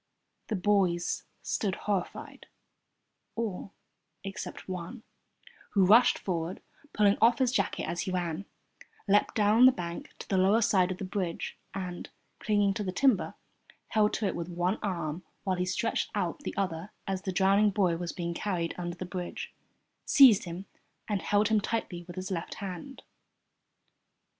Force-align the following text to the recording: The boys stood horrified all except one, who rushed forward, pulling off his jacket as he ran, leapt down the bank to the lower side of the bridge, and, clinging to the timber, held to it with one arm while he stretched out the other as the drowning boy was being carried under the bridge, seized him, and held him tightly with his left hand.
The 0.47 0.55
boys 0.55 1.25
stood 1.43 1.75
horrified 1.75 2.47
all 3.35 3.75
except 4.23 4.67
one, 4.67 5.03
who 5.75 5.85
rushed 5.85 6.17
forward, 6.17 6.59
pulling 6.91 7.19
off 7.21 7.37
his 7.37 7.51
jacket 7.51 7.83
as 7.83 8.01
he 8.01 8.11
ran, 8.11 8.45
leapt 9.07 9.35
down 9.35 9.67
the 9.67 9.71
bank 9.71 10.15
to 10.17 10.27
the 10.27 10.39
lower 10.39 10.63
side 10.63 10.89
of 10.89 10.97
the 10.97 11.05
bridge, 11.05 11.55
and, 11.75 12.09
clinging 12.39 12.73
to 12.73 12.83
the 12.83 12.91
timber, 12.91 13.35
held 13.89 14.13
to 14.13 14.25
it 14.25 14.35
with 14.35 14.49
one 14.49 14.79
arm 14.81 15.23
while 15.43 15.57
he 15.57 15.65
stretched 15.67 16.09
out 16.15 16.39
the 16.39 16.57
other 16.57 16.91
as 17.05 17.21
the 17.21 17.31
drowning 17.31 17.69
boy 17.69 17.95
was 17.95 18.11
being 18.11 18.33
carried 18.33 18.73
under 18.79 18.95
the 18.95 19.05
bridge, 19.05 19.53
seized 20.03 20.45
him, 20.45 20.65
and 21.07 21.21
held 21.21 21.49
him 21.49 21.61
tightly 21.61 22.05
with 22.07 22.15
his 22.15 22.31
left 22.31 22.55
hand. 22.55 23.03